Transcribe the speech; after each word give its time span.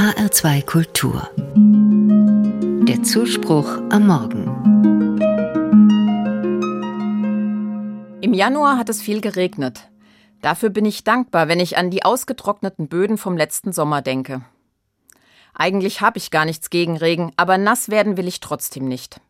HR2 0.00 0.64
Kultur. 0.64 1.28
Der 2.88 3.02
Zuspruch 3.02 3.68
am 3.90 4.06
Morgen. 4.06 4.46
Im 8.22 8.32
Januar 8.32 8.78
hat 8.78 8.88
es 8.88 9.02
viel 9.02 9.20
geregnet. 9.20 9.90
Dafür 10.40 10.70
bin 10.70 10.86
ich 10.86 11.04
dankbar, 11.04 11.48
wenn 11.48 11.60
ich 11.60 11.76
an 11.76 11.90
die 11.90 12.02
ausgetrockneten 12.02 12.88
Böden 12.88 13.18
vom 13.18 13.36
letzten 13.36 13.74
Sommer 13.74 14.00
denke. 14.00 14.40
Eigentlich 15.52 16.00
habe 16.00 16.16
ich 16.16 16.30
gar 16.30 16.46
nichts 16.46 16.70
gegen 16.70 16.96
Regen, 16.96 17.34
aber 17.36 17.58
nass 17.58 17.90
werden 17.90 18.16
will 18.16 18.26
ich 18.26 18.40
trotzdem 18.40 18.88
nicht. 18.88 19.20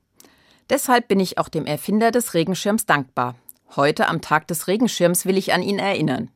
Deshalb 0.68 1.09
bin 1.09 1.18
ich 1.18 1.37
auch 1.39 1.48
dem 1.48 1.66
Erfinder 1.66 2.12
des 2.12 2.32
Regenschirms 2.34 2.87
dankbar. 2.87 3.34
Heute 3.75 4.07
am 4.07 4.21
Tag 4.21 4.46
des 4.46 4.68
Regenschirms 4.68 5.27
will 5.27 5.37
ich 5.37 5.52
an 5.52 5.64
ihn 5.64 5.80
erinnern. 5.80 6.30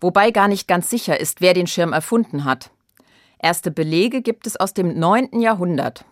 Wobei 0.00 0.30
gar 0.30 0.48
nicht 0.48 0.66
ganz 0.66 0.88
sicher 0.88 1.20
ist, 1.20 1.42
wer 1.42 1.52
den 1.52 1.66
Schirm 1.66 1.92
erfunden 1.92 2.46
hat. 2.46 2.70
Erste 3.38 3.70
Belege 3.70 4.22
gibt 4.22 4.46
es 4.46 4.56
aus 4.56 4.74
dem 4.74 4.98
9. 4.98 5.40
Jahrhundert. 5.40 6.04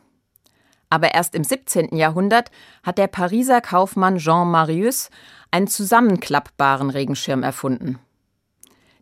Aber 0.90 1.14
erst 1.14 1.34
im 1.34 1.42
17. 1.42 1.96
Jahrhundert 1.96 2.50
hat 2.82 2.98
der 2.98 3.06
Pariser 3.06 3.60
Kaufmann 3.60 4.18
Jean 4.18 4.50
Marius 4.50 5.10
einen 5.50 5.66
zusammenklappbaren 5.66 6.90
Regenschirm 6.90 7.42
erfunden. 7.42 7.98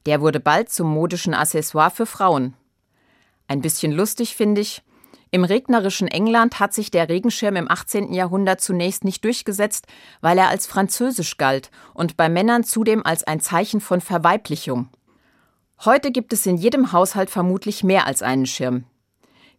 Der 0.06 0.20
wurde 0.20 0.40
bald 0.40 0.70
zum 0.70 0.92
modischen 0.92 1.34
Accessoire 1.34 1.90
für 1.90 2.06
Frauen. 2.06 2.54
Ein 3.48 3.60
bisschen 3.60 3.92
lustig 3.92 4.36
finde 4.36 4.60
ich, 4.60 4.82
im 5.34 5.44
regnerischen 5.44 6.08
England 6.08 6.60
hat 6.60 6.74
sich 6.74 6.90
der 6.90 7.08
Regenschirm 7.08 7.56
im 7.56 7.70
18. 7.70 8.12
Jahrhundert 8.12 8.60
zunächst 8.60 9.02
nicht 9.02 9.24
durchgesetzt, 9.24 9.86
weil 10.20 10.36
er 10.36 10.48
als 10.48 10.66
französisch 10.66 11.38
galt 11.38 11.70
und 11.94 12.18
bei 12.18 12.28
Männern 12.28 12.64
zudem 12.64 13.04
als 13.04 13.24
ein 13.24 13.40
Zeichen 13.40 13.80
von 13.80 14.02
Verweiblichung. 14.02 14.90
Heute 15.84 16.12
gibt 16.12 16.32
es 16.32 16.46
in 16.46 16.56
jedem 16.56 16.92
Haushalt 16.92 17.30
vermutlich 17.30 17.82
mehr 17.82 18.06
als 18.06 18.22
einen 18.22 18.46
Schirm. 18.46 18.84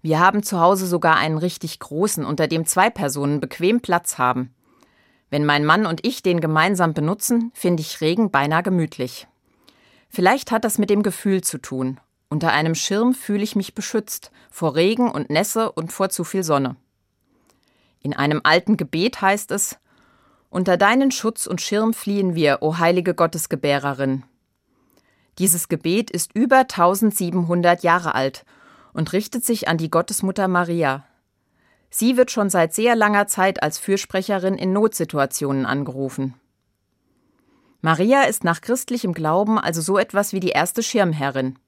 Wir 0.01 0.19
haben 0.19 0.43
zu 0.43 0.59
Hause 0.59 0.85
sogar 0.87 1.17
einen 1.17 1.37
richtig 1.37 1.79
großen, 1.79 2.25
unter 2.25 2.47
dem 2.47 2.65
zwei 2.65 2.89
Personen 2.89 3.39
bequem 3.39 3.81
Platz 3.81 4.17
haben. 4.17 4.53
Wenn 5.29 5.45
mein 5.45 5.65
Mann 5.65 5.85
und 5.85 6.05
ich 6.05 6.23
den 6.23 6.41
gemeinsam 6.41 6.93
benutzen, 6.93 7.51
finde 7.53 7.81
ich 7.81 8.01
Regen 8.01 8.31
beinahe 8.31 8.63
gemütlich. 8.63 9.27
Vielleicht 10.09 10.51
hat 10.51 10.63
das 10.63 10.77
mit 10.77 10.89
dem 10.89 11.03
Gefühl 11.03 11.41
zu 11.41 11.57
tun 11.57 11.99
unter 12.33 12.51
einem 12.51 12.73
Schirm 12.73 13.13
fühle 13.13 13.43
ich 13.43 13.55
mich 13.55 13.75
beschützt 13.75 14.31
vor 14.49 14.73
Regen 14.73 15.11
und 15.11 15.29
Nässe 15.29 15.71
und 15.71 15.93
vor 15.93 16.09
zu 16.09 16.23
viel 16.23 16.41
Sonne. 16.41 16.77
In 17.99 18.15
einem 18.15 18.41
alten 18.43 18.75
Gebet 18.75 19.21
heißt 19.21 19.51
es: 19.51 19.77
Unter 20.49 20.77
deinen 20.77 21.11
Schutz 21.11 21.45
und 21.45 21.61
Schirm 21.61 21.93
fliehen 21.93 22.33
wir, 22.33 22.63
o 22.63 22.79
heilige 22.79 23.13
Gottesgebärerin. 23.13 24.23
Dieses 25.39 25.67
Gebet 25.67 26.11
ist 26.11 26.35
über 26.35 26.59
1700 26.59 27.83
Jahre 27.83 28.15
alt 28.15 28.45
und 28.93 29.13
richtet 29.13 29.43
sich 29.43 29.67
an 29.67 29.77
die 29.77 29.89
Gottesmutter 29.89 30.47
Maria. 30.47 31.05
Sie 31.89 32.17
wird 32.17 32.31
schon 32.31 32.49
seit 32.49 32.73
sehr 32.73 32.95
langer 32.95 33.27
Zeit 33.27 33.61
als 33.61 33.77
Fürsprecherin 33.77 34.55
in 34.55 34.73
Notsituationen 34.73 35.65
angerufen. 35.65 36.35
Maria 37.81 38.23
ist 38.23 38.43
nach 38.43 38.61
christlichem 38.61 39.13
Glauben 39.13 39.59
also 39.59 39.81
so 39.81 39.97
etwas 39.97 40.33
wie 40.33 40.39
die 40.39 40.49
erste 40.49 40.81
Schirmherrin. 40.81 41.59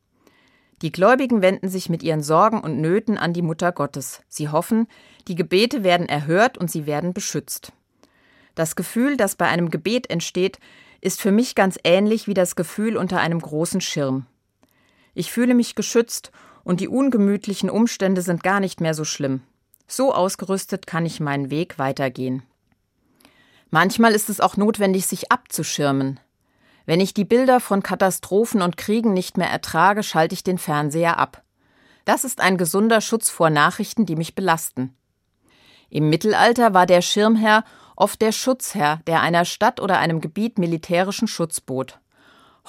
Die 0.81 0.91
Gläubigen 0.91 1.41
wenden 1.41 1.69
sich 1.69 1.89
mit 1.89 2.03
ihren 2.03 2.21
Sorgen 2.21 2.61
und 2.61 2.79
Nöten 2.79 3.17
an 3.17 3.33
die 3.33 3.41
Mutter 3.41 3.71
Gottes. 3.71 4.21
Sie 4.27 4.49
hoffen, 4.49 4.87
die 5.27 5.35
Gebete 5.35 5.83
werden 5.83 6.07
erhört 6.07 6.57
und 6.57 6.69
sie 6.69 6.85
werden 6.85 7.13
beschützt. 7.13 7.71
Das 8.55 8.75
Gefühl, 8.75 9.17
das 9.17 9.35
bei 9.35 9.47
einem 9.47 9.69
Gebet 9.69 10.09
entsteht, 10.09 10.59
ist 11.05 11.21
für 11.21 11.31
mich 11.31 11.55
ganz 11.55 11.77
ähnlich 11.83 12.27
wie 12.27 12.33
das 12.33 12.55
Gefühl 12.55 12.97
unter 12.97 13.19
einem 13.19 13.39
großen 13.39 13.81
Schirm. 13.81 14.25
Ich 15.13 15.31
fühle 15.31 15.53
mich 15.53 15.75
geschützt 15.75 16.31
und 16.63 16.79
die 16.79 16.87
ungemütlichen 16.87 17.69
Umstände 17.69 18.21
sind 18.21 18.43
gar 18.43 18.59
nicht 18.59 18.81
mehr 18.81 18.93
so 18.93 19.05
schlimm. 19.05 19.41
So 19.87 20.13
ausgerüstet 20.13 20.87
kann 20.87 21.05
ich 21.05 21.19
meinen 21.19 21.51
Weg 21.51 21.77
weitergehen. 21.79 22.43
Manchmal 23.69 24.13
ist 24.13 24.29
es 24.29 24.41
auch 24.41 24.57
notwendig, 24.57 25.05
sich 25.05 25.31
abzuschirmen, 25.31 26.19
wenn 26.85 26.99
ich 26.99 27.13
die 27.13 27.25
Bilder 27.25 27.59
von 27.59 27.81
Katastrophen 27.81 28.61
und 28.61 28.77
Kriegen 28.77 29.13
nicht 29.13 29.37
mehr 29.37 29.49
ertrage, 29.49 30.03
schalte 30.03 30.35
ich 30.35 30.43
den 30.43 30.59
Fernseher 30.59 31.17
ab. 31.17 31.43
Das 32.05 32.23
ist 32.23 32.39
ein 32.39 32.57
gesunder 32.57 33.01
Schutz 33.01 33.29
vor 33.29 33.49
Nachrichten, 33.49 34.05
die 34.05 34.15
mich 34.15 34.35
belasten. 34.35 34.95
Im 35.89 36.09
Mittelalter 36.09 36.73
war 36.73 36.85
der 36.85 37.01
Schirmherr 37.01 37.63
oft 37.95 38.21
der 38.21 38.31
Schutzherr, 38.31 38.99
der 39.07 39.21
einer 39.21 39.45
Stadt 39.45 39.79
oder 39.79 39.99
einem 39.99 40.21
Gebiet 40.21 40.57
militärischen 40.57 41.27
Schutz 41.27 41.61
bot. 41.61 41.99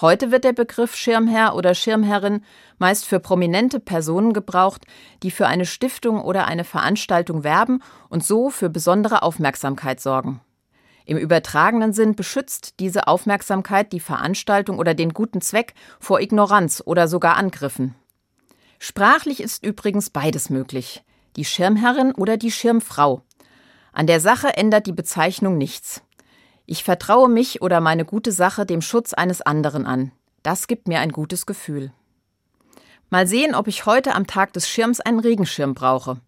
Heute 0.00 0.30
wird 0.30 0.44
der 0.44 0.52
Begriff 0.52 0.94
Schirmherr 0.94 1.54
oder 1.54 1.74
Schirmherrin 1.74 2.44
meist 2.78 3.06
für 3.06 3.18
prominente 3.18 3.80
Personen 3.80 4.34
gebraucht, 4.34 4.84
die 5.22 5.30
für 5.30 5.46
eine 5.46 5.64
Stiftung 5.64 6.20
oder 6.20 6.46
eine 6.46 6.64
Veranstaltung 6.64 7.44
werben 7.44 7.82
und 8.10 8.22
so 8.22 8.50
für 8.50 8.68
besondere 8.68 9.22
Aufmerksamkeit 9.22 10.00
sorgen. 10.00 10.42
Im 11.06 11.16
übertragenen 11.16 11.92
Sinn 11.92 12.14
beschützt 12.14 12.80
diese 12.80 13.06
Aufmerksamkeit 13.06 13.92
die 13.92 14.00
Veranstaltung 14.00 14.78
oder 14.78 14.92
den 14.92 15.14
guten 15.14 15.40
Zweck 15.40 15.72
vor 15.98 16.20
Ignoranz 16.20 16.82
oder 16.84 17.08
sogar 17.08 17.36
Angriffen. 17.36 17.94
Sprachlich 18.78 19.40
ist 19.40 19.64
übrigens 19.64 20.10
beides 20.10 20.50
möglich, 20.50 21.04
die 21.36 21.44
Schirmherrin 21.44 22.12
oder 22.12 22.36
die 22.36 22.50
Schirmfrau. 22.50 23.22
An 23.96 24.06
der 24.06 24.20
Sache 24.20 24.54
ändert 24.58 24.86
die 24.86 24.92
Bezeichnung 24.92 25.56
nichts. 25.56 26.02
Ich 26.66 26.84
vertraue 26.84 27.30
mich 27.30 27.62
oder 27.62 27.80
meine 27.80 28.04
gute 28.04 28.30
Sache 28.30 28.66
dem 28.66 28.82
Schutz 28.82 29.14
eines 29.14 29.40
anderen 29.40 29.86
an. 29.86 30.12
Das 30.42 30.66
gibt 30.66 30.86
mir 30.86 31.00
ein 31.00 31.12
gutes 31.12 31.46
Gefühl. 31.46 31.92
Mal 33.08 33.26
sehen, 33.26 33.54
ob 33.54 33.68
ich 33.68 33.86
heute 33.86 34.14
am 34.14 34.26
Tag 34.26 34.52
des 34.52 34.68
Schirms 34.68 35.00
einen 35.00 35.18
Regenschirm 35.18 35.72
brauche. 35.72 36.20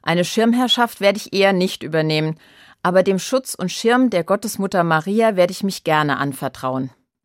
Eine 0.00 0.24
Schirmherrschaft 0.24 1.00
werde 1.00 1.16
ich 1.16 1.32
eher 1.32 1.52
nicht 1.52 1.82
übernehmen, 1.82 2.38
aber 2.84 3.02
dem 3.02 3.18
Schutz 3.18 3.56
und 3.56 3.72
Schirm 3.72 4.10
der 4.10 4.22
Gottesmutter 4.22 4.84
Maria 4.84 5.34
werde 5.34 5.50
ich 5.50 5.64
mich 5.64 5.82
gerne 5.82 6.18
anvertrauen. 6.18 6.90